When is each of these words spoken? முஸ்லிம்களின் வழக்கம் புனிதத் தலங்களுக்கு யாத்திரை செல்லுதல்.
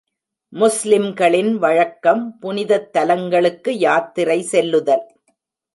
முஸ்லிம்களின் 0.53 1.51
வழக்கம் 1.57 2.23
புனிதத் 2.41 2.89
தலங்களுக்கு 2.97 3.71
யாத்திரை 3.77 4.41
செல்லுதல். 4.41 5.05